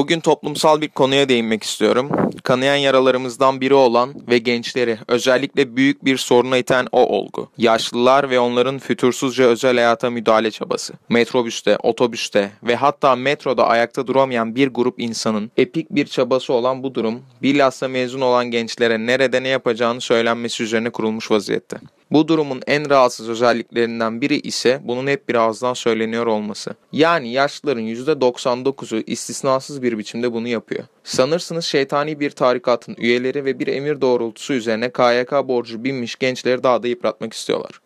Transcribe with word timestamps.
Bugün 0.00 0.20
toplumsal 0.20 0.80
bir 0.80 0.88
konuya 0.88 1.28
değinmek 1.28 1.62
istiyorum. 1.62 2.10
Kanayan 2.42 2.76
yaralarımızdan 2.76 3.60
biri 3.60 3.74
olan 3.74 4.14
ve 4.30 4.38
gençleri 4.38 4.98
özellikle 5.08 5.76
büyük 5.76 6.04
bir 6.04 6.16
soruna 6.16 6.56
iten 6.56 6.86
o 6.92 7.06
olgu. 7.06 7.50
Yaşlılar 7.58 8.30
ve 8.30 8.40
onların 8.40 8.78
fütursuzca 8.78 9.44
özel 9.44 9.74
hayata 9.74 10.10
müdahale 10.10 10.50
çabası. 10.50 10.94
Metrobüste, 11.08 11.76
otobüste 11.82 12.50
ve 12.62 12.76
hatta 12.76 13.16
metroda 13.16 13.66
ayakta 13.66 14.06
duramayan 14.06 14.54
bir 14.54 14.68
grup 14.68 15.00
insanın 15.00 15.50
epik 15.56 15.90
bir 15.90 16.06
çabası 16.06 16.52
olan 16.52 16.82
bu 16.82 16.94
durum 16.94 17.22
bilhassa 17.42 17.88
mezun 17.88 18.20
olan 18.20 18.50
gençlere 18.50 19.06
nerede 19.06 19.42
ne 19.42 19.48
yapacağını 19.48 20.00
söylenmesi 20.00 20.62
üzerine 20.62 20.90
kurulmuş 20.90 21.30
vaziyette. 21.30 21.76
Bu 22.10 22.28
durumun 22.28 22.62
en 22.66 22.90
rahatsız 22.90 23.28
özelliklerinden 23.28 24.20
biri 24.20 24.40
ise 24.40 24.80
bunun 24.84 25.06
hep 25.06 25.28
bir 25.28 25.34
ağızdan 25.34 25.74
söyleniyor 25.74 26.26
olması. 26.26 26.74
Yani 26.92 27.32
yaşlıların 27.32 27.82
%99'u 27.82 29.02
istisnasız 29.06 29.82
bir 29.82 29.98
biçimde 29.98 30.32
bunu 30.32 30.48
yapıyor. 30.48 30.84
Sanırsınız 31.04 31.64
şeytani 31.64 32.20
bir 32.20 32.30
tarikatın 32.30 32.94
üyeleri 32.98 33.44
ve 33.44 33.58
bir 33.58 33.66
emir 33.66 34.00
doğrultusu 34.00 34.52
üzerine 34.52 34.90
KYK 34.92 35.32
borcu 35.32 35.84
binmiş 35.84 36.16
gençleri 36.16 36.62
daha 36.62 36.82
da 36.82 36.88
yıpratmak 36.88 37.32
istiyorlar. 37.32 37.80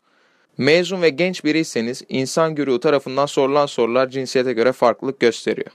Mezun 0.58 1.02
ve 1.02 1.08
genç 1.08 1.44
biriyseniz 1.44 2.02
insan 2.08 2.54
güruhu 2.54 2.80
tarafından 2.80 3.26
sorulan 3.26 3.66
sorular 3.66 4.08
cinsiyete 4.08 4.52
göre 4.52 4.72
farklılık 4.72 5.20
gösteriyor. 5.20 5.70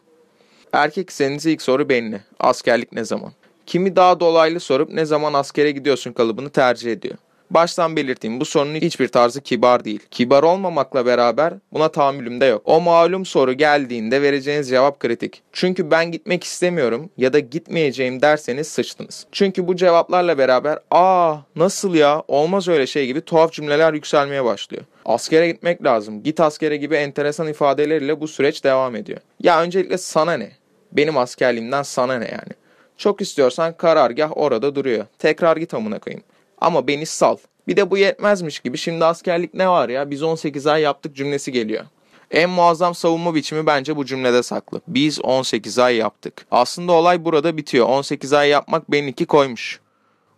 Erkekseniz 0.74 1.46
ilk 1.46 1.62
soru 1.62 1.90
belli. 1.90 2.22
Askerlik 2.40 2.92
ne 2.92 3.04
zaman? 3.04 3.32
Kimi 3.66 3.96
daha 3.96 4.20
dolaylı 4.20 4.60
sorup 4.60 4.90
ne 4.90 5.06
zaman 5.06 5.34
askere 5.34 5.72
gidiyorsun 5.72 6.14
kalıbını 6.14 6.50
tercih 6.50 6.92
ediyor. 6.92 7.18
Baştan 7.52 7.96
belirteyim 7.96 8.40
bu 8.40 8.46
sorunun 8.46 8.76
hiçbir 8.76 9.08
tarzı 9.08 9.42
kibar 9.42 9.86
değil. 9.86 10.00
Kibar 10.12 10.44
olmamakla 10.44 11.06
beraber 11.06 11.54
buna 11.74 11.90
tahammülüm 11.90 12.42
de 12.42 12.46
yok. 12.46 12.62
O 12.66 12.82
malum 12.82 13.26
soru 13.26 13.54
geldiğinde 13.54 14.22
vereceğiniz 14.22 14.70
cevap 14.70 15.00
kritik. 15.00 15.42
Çünkü 15.54 15.92
ben 15.92 16.12
gitmek 16.12 16.44
istemiyorum 16.44 17.10
ya 17.18 17.34
da 17.34 17.40
gitmeyeceğim 17.40 18.22
derseniz 18.22 18.68
sıçtınız. 18.68 19.26
Çünkü 19.32 19.68
bu 19.68 19.76
cevaplarla 19.76 20.38
beraber 20.38 20.80
aa 20.92 21.36
nasıl 21.56 21.96
ya 21.96 22.24
olmaz 22.28 22.68
öyle 22.68 22.88
şey 22.88 23.06
gibi 23.06 23.22
tuhaf 23.22 23.52
cümleler 23.52 23.94
yükselmeye 23.94 24.46
başlıyor. 24.46 24.84
Askere 25.06 25.48
gitmek 25.48 25.84
lazım. 25.84 26.24
Git 26.24 26.40
askere 26.40 26.78
gibi 26.78 26.96
enteresan 26.96 27.48
ifadelerle 27.48 28.22
bu 28.22 28.28
süreç 28.28 28.64
devam 28.64 28.96
ediyor. 28.96 29.20
Ya 29.44 29.62
öncelikle 29.62 29.98
sana 29.98 30.34
ne? 30.34 30.52
Benim 30.92 31.18
askerliğimden 31.18 31.84
sana 31.84 32.20
ne 32.20 32.26
yani? 32.26 32.54
Çok 32.98 33.22
istiyorsan 33.22 33.74
karargah 33.78 34.38
orada 34.38 34.76
duruyor. 34.76 35.06
Tekrar 35.20 35.58
git 35.58 35.74
amına 35.74 36.00
koyayım. 36.00 36.24
Ama 36.62 36.88
beni 36.88 37.06
sal. 37.06 37.38
Bir 37.68 37.78
de 37.78 37.92
bu 37.92 37.98
yetmezmiş 37.98 38.60
gibi 38.60 38.78
şimdi 38.78 39.06
askerlik 39.06 39.54
ne 39.54 39.70
var 39.70 39.90
ya 39.90 40.12
biz 40.12 40.24
18 40.24 40.68
ay 40.68 40.82
yaptık 40.82 41.16
cümlesi 41.16 41.52
geliyor. 41.52 41.86
En 42.32 42.50
muazzam 42.50 42.96
savunma 42.96 43.36
biçimi 43.36 43.66
bence 43.66 43.96
bu 43.96 44.06
cümlede 44.06 44.44
saklı. 44.44 44.82
Biz 44.88 45.22
18 45.22 45.80
ay 45.80 45.96
yaptık. 45.96 46.46
Aslında 46.52 46.92
olay 46.92 47.26
burada 47.26 47.58
bitiyor. 47.58 47.88
18 47.88 48.34
ay 48.34 48.50
yapmak 48.50 48.92
benimki 48.92 49.26
koymuş. 49.26 49.80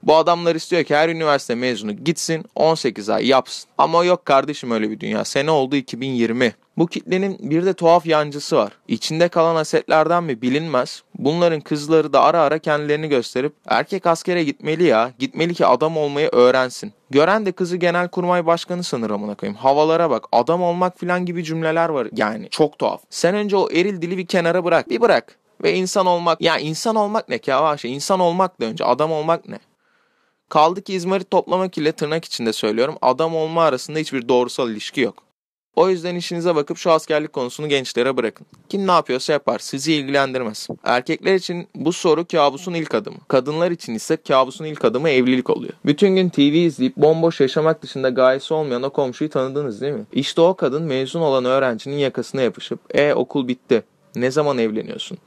Bu 0.04 0.16
adamlar 0.16 0.56
istiyor 0.56 0.84
ki 0.84 0.96
her 0.96 1.10
üniversite 1.10 1.56
mezunu 1.56 1.92
gitsin 1.92 2.46
18 2.56 3.10
ay 3.10 3.28
yapsın. 3.28 3.70
Ama 3.78 4.06
yok 4.06 4.26
kardeşim 4.26 4.72
öyle 4.72 4.90
bir 4.92 5.00
dünya. 5.00 5.26
Sene 5.26 5.52
oldu 5.52 5.76
2020. 5.76 6.54
Bu 6.78 6.88
kitlenin 6.88 7.38
bir 7.42 7.66
de 7.66 7.74
tuhaf 7.74 8.06
yancısı 8.06 8.56
var. 8.58 8.72
İçinde 8.88 9.28
kalan 9.28 9.56
asetlerden 9.56 10.24
mi 10.24 10.42
bilinmez. 10.42 11.04
Bunların 11.16 11.62
kızları 11.62 12.14
da 12.14 12.22
ara 12.22 12.42
ara 12.42 12.60
kendilerini 12.60 13.10
gösterip 13.10 13.54
erkek 13.68 14.06
askere 14.06 14.44
gitmeli 14.44 14.84
ya. 14.84 15.12
Gitmeli 15.20 15.54
ki 15.54 15.66
adam 15.66 15.98
olmayı 15.98 16.30
öğrensin. 16.32 16.94
Gören 17.10 17.46
de 17.46 17.52
kızı 17.52 17.78
genelkurmay 17.78 18.46
başkanı 18.46 18.84
sanır 18.84 19.10
amına 19.10 19.36
koyayım. 19.36 19.58
Havalara 19.58 20.10
bak. 20.10 20.26
Adam 20.32 20.62
olmak 20.62 21.00
filan 21.00 21.26
gibi 21.26 21.44
cümleler 21.44 21.90
var 21.90 22.08
yani. 22.16 22.48
Çok 22.50 22.80
tuhaf. 22.80 23.02
Sen 23.10 23.36
önce 23.36 23.58
o 23.58 23.72
eril 23.72 24.02
dili 24.02 24.18
bir 24.18 24.26
kenara 24.26 24.64
bırak. 24.64 24.90
Bir 24.90 25.02
bırak. 25.02 25.38
Ve 25.64 25.74
insan 25.74 26.06
olmak. 26.06 26.42
Ya 26.42 26.58
insan 26.58 26.96
olmak 26.96 27.30
ne 27.30 27.38
ki? 27.38 27.52
Şey, 27.78 27.96
insan 27.96 28.20
olmak 28.20 28.62
da 28.62 28.66
önce. 28.66 28.86
Adam 28.86 29.12
olmak 29.12 29.50
ne? 29.50 29.60
Kaldı 30.50 30.82
ki 30.82 30.94
izmarit 30.94 31.32
toplamak 31.32 31.78
ile 31.78 31.92
tırnak 31.92 32.26
içinde 32.26 32.54
söylüyorum 32.54 32.98
adam 33.02 33.36
olma 33.36 33.64
arasında 33.64 34.00
hiçbir 34.00 34.30
doğrusal 34.30 34.70
ilişki 34.70 35.02
yok. 35.02 35.31
O 35.76 35.90
yüzden 35.90 36.16
işinize 36.16 36.56
bakıp 36.56 36.78
şu 36.78 36.92
askerlik 36.92 37.34
konusunu 37.34 37.70
gençlere 37.70 38.18
bırakın. 38.18 38.48
Kim 38.70 38.88
ne 38.88 38.92
yapıyorsa 38.92 39.34
yapar, 39.34 39.60
sizi 39.60 39.94
ilgilendirmez. 39.94 40.68
Erkekler 40.84 41.36
için 41.36 41.68
bu 41.76 41.94
soru 41.94 42.26
kabusun 42.28 42.74
ilk 42.74 42.96
adımı. 42.96 43.18
Kadınlar 43.28 43.72
için 43.72 43.94
ise 43.94 44.18
kabusun 44.18 44.66
ilk 44.66 44.86
adımı 44.86 45.10
evlilik 45.10 45.50
oluyor. 45.50 45.74
Bütün 45.86 46.16
gün 46.16 46.30
TV 46.30 46.40
izleyip 46.40 46.98
bomboş 46.98 47.40
yaşamak 47.40 47.82
dışında 47.82 48.10
gayesi 48.10 48.54
olmayan 48.54 48.84
o 48.84 48.90
komşuyu 48.90 49.30
tanıdınız 49.30 49.82
değil 49.82 49.94
mi? 49.94 50.06
İşte 50.14 50.42
o 50.42 50.56
kadın 50.56 50.84
mezun 50.84 51.22
olan 51.22 51.46
öğrencinin 51.46 51.98
yakasına 51.98 52.42
yapışıp 52.42 52.80
e 52.90 53.14
okul 53.14 53.48
bitti. 53.48 53.84
Ne 54.16 54.32
zaman 54.32 54.58
evleniyorsun? 54.58 55.18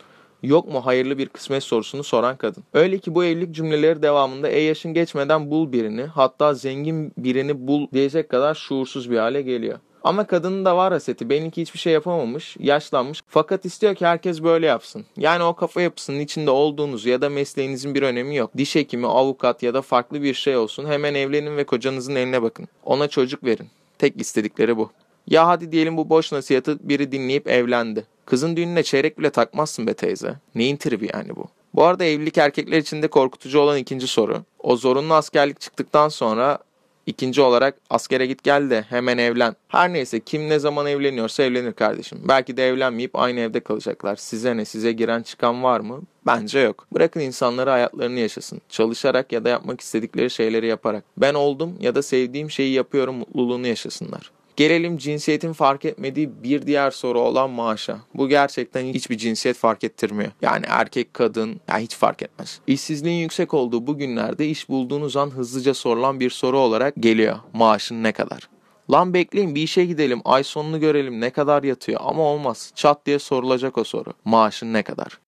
yok 0.43 0.73
mu 0.73 0.87
hayırlı 0.87 1.19
bir 1.19 1.29
kısmet 1.29 1.63
sorusunu 1.63 2.05
soran 2.05 2.37
kadın. 2.37 2.65
Öyle 2.75 2.99
ki 2.99 3.15
bu 3.15 3.25
evlilik 3.25 3.55
cümleleri 3.55 4.03
devamında 4.03 4.49
e 4.49 4.61
yaşın 4.61 4.95
geçmeden 4.95 5.51
bul 5.51 5.73
birini 5.73 6.03
hatta 6.03 6.55
zengin 6.55 7.13
birini 7.19 7.67
bul 7.67 7.87
diyecek 7.93 8.29
kadar 8.29 8.55
şuursuz 8.55 9.11
bir 9.11 9.19
hale 9.19 9.43
geliyor. 9.43 9.79
Ama 10.05 10.27
kadının 10.27 10.65
da 10.65 10.77
var 10.77 10.93
haseti. 10.93 11.31
Benimki 11.31 11.63
hiçbir 11.63 11.79
şey 11.79 11.93
yapamamış, 11.93 12.57
yaşlanmış. 12.61 13.23
Fakat 13.29 13.65
istiyor 13.65 13.95
ki 13.95 14.07
herkes 14.07 14.43
böyle 14.43 14.67
yapsın. 14.67 15.07
Yani 15.17 15.43
o 15.43 15.55
kafa 15.55 15.83
yapısının 15.83 16.21
içinde 16.21 16.51
olduğunuz 16.51 17.07
ya 17.07 17.21
da 17.21 17.29
mesleğinizin 17.29 17.95
bir 17.95 18.03
önemi 18.03 18.37
yok. 18.37 18.51
Diş 18.57 18.75
hekimi, 18.75 19.07
avukat 19.07 19.63
ya 19.63 19.75
da 19.75 19.83
farklı 19.83 20.23
bir 20.23 20.35
şey 20.35 20.57
olsun. 20.57 20.87
Hemen 20.87 21.15
evlenin 21.15 21.57
ve 21.57 21.65
kocanızın 21.65 22.15
eline 22.15 22.43
bakın. 22.43 22.69
Ona 22.85 23.09
çocuk 23.09 23.45
verin. 23.45 23.69
Tek 23.99 24.21
istedikleri 24.21 24.77
bu. 24.77 24.91
Ya 25.27 25.47
hadi 25.47 25.73
diyelim 25.73 25.97
bu 25.97 26.09
boş 26.09 26.33
nasihatı 26.33 26.89
biri 26.89 27.13
dinleyip 27.13 27.49
evlendi. 27.49 28.07
Kızın 28.27 28.57
düğününe 28.57 28.83
çeyrek 28.83 29.19
bile 29.19 29.31
takmazsın 29.31 29.87
be 29.87 29.95
teyze. 29.95 30.35
Neyin 30.55 30.77
tribi 30.77 31.11
yani 31.15 31.37
bu? 31.37 31.47
Bu 31.75 31.85
arada 31.85 32.05
evlilik 32.05 32.39
erkekler 32.39 32.79
için 32.79 33.03
de 33.03 33.09
korkutucu 33.09 33.59
olan 33.59 33.79
ikinci 33.79 34.07
soru. 34.07 34.43
O 34.59 34.77
zorunlu 34.77 35.15
askerlik 35.15 35.61
çıktıktan 35.61 36.09
sonra 36.09 36.59
ikinci 37.07 37.43
olarak 37.43 37.77
askere 37.91 38.27
git 38.27 38.43
gel 38.45 38.71
de 38.71 38.83
hemen 38.83 39.19
evlen. 39.19 39.57
Her 39.69 39.93
neyse 39.93 40.21
kim 40.21 40.49
ne 40.49 40.59
zaman 40.59 40.87
evleniyorsa 40.87 41.43
evlenir 41.43 41.73
kardeşim. 41.73 42.19
Belki 42.29 42.57
de 42.57 42.69
evlenmeyip 42.69 43.17
aynı 43.17 43.41
evde 43.41 43.61
kalacaklar. 43.61 44.17
Size 44.17 44.57
ne 44.57 44.65
size 44.65 44.93
giren 44.93 45.23
çıkan 45.23 45.63
var 45.63 45.81
mı? 45.81 46.03
Bence 46.27 46.59
yok. 46.59 46.87
Bırakın 46.95 47.21
insanları 47.21 47.71
hayatlarını 47.71 48.21
yaşasın. 48.21 48.61
Çalışarak 48.69 49.33
ya 49.33 49.45
da 49.45 49.49
yapmak 49.49 49.81
istedikleri 49.81 50.31
şeyleri 50.31 50.67
yaparak. 50.67 51.05
Ben 51.17 51.35
oldum 51.35 51.77
ya 51.81 51.95
da 51.95 52.03
sevdiğim 52.03 52.51
şeyi 52.51 52.73
yapıyorum 52.73 53.15
mutluluğunu 53.15 53.67
yaşasınlar. 53.67 54.31
Gelelim 54.57 54.99
cinsiyetin 54.99 55.53
fark 55.53 55.85
etmediği 55.85 56.43
bir 56.43 56.67
diğer 56.67 56.91
soru 56.91 57.21
olan 57.21 57.51
maaşa. 57.51 57.99
Bu 58.15 58.29
gerçekten 58.29 58.85
hiçbir 58.85 59.19
cinsiyet 59.19 59.57
fark 59.57 59.85
ettirmiyor. 59.85 60.33
Yani 60.43 60.65
erkek, 60.69 61.15
kadın 61.15 61.61
ya 61.69 61.79
hiç 61.79 61.97
fark 61.97 62.23
etmez. 62.23 62.61
İşsizliğin 62.67 63.23
yüksek 63.23 63.55
olduğu 63.55 63.87
bu 63.87 63.99
günlerde 63.99 64.49
iş 64.49 64.69
bulduğunuz 64.69 65.17
an 65.17 65.31
hızlıca 65.31 65.75
sorulan 65.75 66.21
bir 66.21 66.31
soru 66.31 66.59
olarak 66.59 66.95
geliyor. 66.97 67.37
Maaşın 67.53 68.03
ne 68.03 68.13
kadar? 68.13 68.49
Lan 68.91 69.15
bekleyin 69.15 69.55
bir 69.55 69.63
işe 69.63 69.85
gidelim 69.85 70.21
ay 70.25 70.45
sonunu 70.45 70.81
görelim 70.81 71.21
ne 71.21 71.31
kadar 71.31 71.63
yatıyor 71.63 72.01
ama 72.05 72.23
olmaz. 72.23 72.73
Çat 72.75 73.07
diye 73.07 73.19
sorulacak 73.19 73.79
o 73.79 73.85
soru. 73.85 74.13
Maaşın 74.25 74.73
ne 74.73 74.83
kadar? 74.83 75.19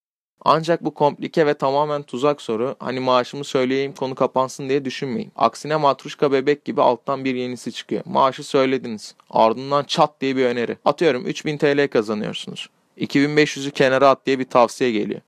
Ancak 0.45 0.85
bu 0.85 0.93
komplike 0.93 1.45
ve 1.45 1.53
tamamen 1.53 2.03
tuzak 2.03 2.41
soru 2.41 2.75
hani 2.79 2.99
maaşımı 2.99 3.43
söyleyeyim 3.43 3.93
konu 3.93 4.15
kapansın 4.15 4.69
diye 4.69 4.85
düşünmeyin. 4.85 5.31
Aksine 5.35 5.75
matruşka 5.75 6.31
bebek 6.31 6.65
gibi 6.65 6.81
alttan 6.81 7.25
bir 7.25 7.35
yenisi 7.35 7.71
çıkıyor. 7.71 8.01
Maaşı 8.05 8.43
söylediniz. 8.43 9.15
Ardından 9.29 9.83
çat 9.83 10.21
diye 10.21 10.35
bir 10.35 10.45
öneri. 10.45 10.77
Atıyorum 10.85 11.25
3000 11.25 11.57
TL 11.57 11.87
kazanıyorsunuz. 11.87 12.69
2500'ü 12.97 13.71
kenara 13.71 14.09
at 14.09 14.25
diye 14.25 14.39
bir 14.39 14.45
tavsiye 14.45 14.91
geliyor. 14.91 15.21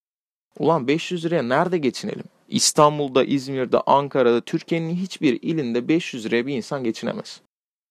Ulan 0.59 0.87
500 0.87 1.25
liraya 1.25 1.43
nerede 1.43 1.77
geçinelim? 1.77 2.23
İstanbul'da, 2.47 3.23
İzmir'de, 3.23 3.77
Ankara'da, 3.85 4.41
Türkiye'nin 4.41 4.95
hiçbir 4.95 5.39
ilinde 5.41 5.87
500 5.87 6.25
liraya 6.25 6.47
bir 6.47 6.55
insan 6.55 6.83
geçinemez. 6.83 7.41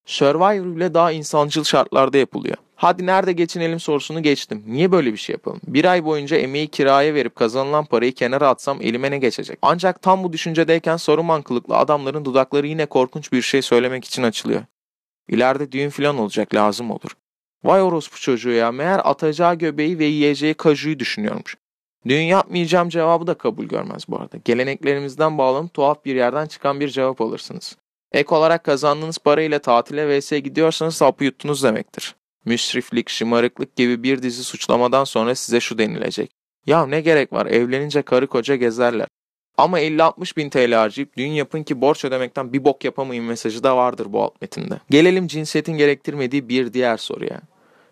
Survivor 0.07 0.77
bile 0.77 0.95
daha 0.95 1.13
insancıl 1.13 1.65
şartlarda 1.65 2.19
yapılıyor. 2.19 2.57
Hadi 2.81 3.07
nerede 3.07 3.33
geçinelim 3.33 3.81
sorusunu 3.81 4.23
geçtim. 4.23 4.65
Niye 4.67 4.93
böyle 4.93 5.13
bir 5.13 5.19
şey 5.19 5.33
yapalım? 5.33 5.61
Bir 5.67 5.85
ay 5.85 6.05
boyunca 6.05 6.37
emeği 6.37 6.69
kiraya 6.69 7.15
verip 7.15 7.37
kazanılan 7.37 7.85
parayı 7.85 8.15
kenara 8.15 8.49
atsam 8.49 8.79
elime 8.83 9.11
ne 9.11 9.19
geçecek? 9.19 9.59
Ancak 9.63 10.03
tam 10.03 10.25
bu 10.25 10.33
düşüncedeyken 10.33 10.97
soru 10.97 11.23
mankılıklı 11.23 11.77
adamların 11.77 12.25
dudakları 12.25 12.67
yine 12.67 12.87
korkunç 12.87 13.33
bir 13.33 13.43
şey 13.43 13.63
söylemek 13.63 14.05
için 14.05 14.23
açılıyor. 14.23 14.63
İleride 15.29 15.73
düğün 15.73 15.91
falan 15.91 16.19
olacak 16.19 16.55
lazım 16.55 16.91
olur. 16.91 17.11
Vay 17.65 17.83
orospu 17.83 18.21
çocuğu 18.21 18.51
ya 18.51 18.73
meğer 18.73 19.01
atacağı 19.05 19.55
göbeği 19.55 19.99
ve 19.99 20.05
yiyeceği 20.05 20.55
kajuyu 20.55 20.99
düşünüyormuş. 20.99 21.57
Düğün 22.09 22.23
yapmayacağım 22.23 22.89
cevabı 22.89 23.27
da 23.27 23.35
kabul 23.35 23.65
görmez 23.65 24.05
bu 24.09 24.17
arada. 24.17 24.37
Geleneklerimizden 24.45 25.39
bağlanıp 25.39 25.75
tuhaf 25.75 26.05
bir 26.05 26.17
yerden 26.17 26.47
çıkan 26.47 26.81
bir 26.81 26.89
cevap 26.89 27.21
alırsınız. 27.21 27.77
Ek 28.13 28.35
olarak 28.35 28.65
kazandığınız 28.65 29.19
parayla 29.19 29.59
tatile 29.59 30.19
vs 30.19 30.33
gidiyorsanız 30.33 30.97
sapı 30.97 31.25
yuttunuz 31.25 31.63
demektir. 31.63 32.18
Müsriflik, 32.45 33.09
şımarıklık 33.09 33.77
gibi 33.77 34.03
bir 34.03 34.23
dizi 34.23 34.45
suçlamadan 34.45 35.05
sonra 35.05 35.35
size 35.35 35.61
şu 35.61 35.79
denilecek. 35.79 36.31
Ya 36.67 36.87
ne 36.87 37.01
gerek 37.01 37.33
var 37.33 37.47
evlenince 37.47 38.03
karı 38.03 38.27
koca 38.27 38.57
gezerler. 38.57 39.09
Ama 39.59 39.81
50-60 39.81 40.37
bin 40.37 40.51
TL 40.51 40.73
harcayıp 40.73 41.17
düğün 41.17 41.31
yapın 41.31 41.63
ki 41.63 41.81
borç 41.81 42.05
ödemekten 42.05 42.53
bir 42.53 42.65
bok 42.65 42.85
yapamayın 42.85 43.25
mesajı 43.25 43.63
da 43.63 43.77
vardır 43.77 44.07
bu 44.13 44.23
alt 44.23 44.41
metinde. 44.41 44.81
Gelelim 44.91 45.27
cinsiyetin 45.27 45.77
gerektirmediği 45.77 46.49
bir 46.49 46.73
diğer 46.73 46.97
soruya. 46.97 47.41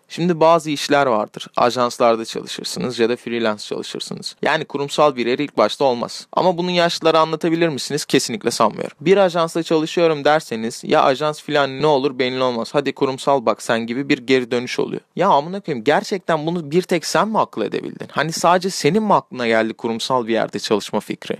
Şimdi 0.09 0.39
bazı 0.39 0.69
işler 0.69 1.05
vardır. 1.05 1.47
Ajanslarda 1.57 2.25
çalışırsınız 2.25 2.99
ya 2.99 3.09
da 3.09 3.15
freelance 3.15 3.63
çalışırsınız. 3.63 4.35
Yani 4.41 4.65
kurumsal 4.65 5.15
bir 5.15 5.25
yer 5.25 5.39
ilk 5.39 5.57
başta 5.57 5.85
olmaz. 5.85 6.27
Ama 6.33 6.57
bunun 6.57 6.69
yaşlılara 6.69 7.19
anlatabilir 7.19 7.69
misiniz? 7.69 8.05
Kesinlikle 8.05 8.51
sanmıyorum. 8.51 8.97
Bir 9.01 9.17
ajansta 9.17 9.63
çalışıyorum 9.63 10.25
derseniz 10.25 10.81
ya 10.85 11.03
ajans 11.03 11.41
filan 11.41 11.81
ne 11.81 11.87
olur 11.87 12.19
belli 12.19 12.43
olmaz. 12.43 12.69
Hadi 12.73 12.93
kurumsal 12.93 13.45
bak 13.45 13.61
sen 13.61 13.87
gibi 13.87 14.09
bir 14.09 14.17
geri 14.17 14.51
dönüş 14.51 14.79
oluyor. 14.79 15.01
Ya 15.15 15.29
amına 15.29 15.59
koyayım 15.59 15.83
gerçekten 15.83 16.45
bunu 16.45 16.71
bir 16.71 16.81
tek 16.81 17.05
sen 17.05 17.27
mi 17.27 17.39
akıl 17.39 17.61
edebildin? 17.61 18.07
Hani 18.11 18.31
sadece 18.31 18.69
senin 18.69 19.03
mi 19.03 19.13
aklına 19.13 19.47
geldi 19.47 19.73
kurumsal 19.73 20.27
bir 20.27 20.33
yerde 20.33 20.59
çalışma 20.59 20.99
fikri? 20.99 21.37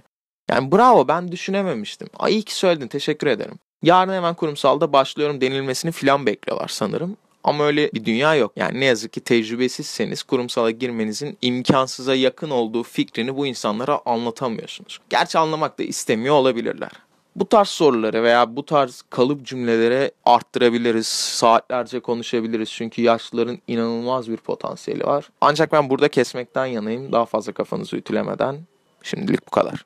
Yani 0.50 0.72
bravo 0.72 1.08
ben 1.08 1.32
düşünememiştim. 1.32 2.08
Ay 2.20 2.34
iyi 2.34 2.44
ki 2.44 2.56
söyledin 2.56 2.88
teşekkür 2.88 3.28
ederim. 3.28 3.60
Yarın 3.84 4.14
hemen 4.14 4.34
kurumsalda 4.34 4.94
başlıyorum 4.94 5.42
denilmesini 5.42 5.92
filan 5.92 6.26
bekliyorlar 6.26 6.68
sanırım. 6.68 7.18
Ama 7.48 7.66
öyle 7.66 7.92
bir 7.94 8.06
dünya 8.06 8.36
yok. 8.36 8.52
Yani 8.56 8.80
ne 8.80 8.86
yazık 8.86 9.14
ki 9.14 9.22
tecrübesizseniz 9.22 10.24
kurumsala 10.24 10.72
girmenizin 10.72 11.38
imkansıza 11.42 12.16
yakın 12.16 12.50
olduğu 12.50 12.84
fikrini 12.84 13.36
bu 13.36 13.48
insanlara 13.48 14.02
anlatamıyorsunuz. 14.06 15.00
Gerçi 15.10 15.38
anlamak 15.38 15.80
da 15.80 15.84
istemiyor 15.84 16.36
olabilirler. 16.36 16.92
Bu 17.36 17.50
tarz 17.50 17.68
soruları 17.68 18.24
veya 18.24 18.56
bu 18.56 18.66
tarz 18.66 19.04
kalıp 19.10 19.46
cümlelere 19.46 20.12
arttırabiliriz. 20.26 21.08
Saatlerce 21.08 22.00
konuşabiliriz. 22.00 22.70
Çünkü 22.72 23.02
yaşlıların 23.02 23.58
inanılmaz 23.68 24.30
bir 24.30 24.38
potansiyeli 24.38 25.06
var. 25.06 25.30
Ancak 25.42 25.72
ben 25.72 25.90
burada 25.90 26.08
kesmekten 26.08 26.66
yanayım. 26.66 27.12
Daha 27.12 27.26
fazla 27.26 27.52
kafanızı 27.52 27.96
ütülemeden. 27.96 28.58
Şimdilik 29.04 29.48
bu 29.48 29.52
kadar. 29.52 29.86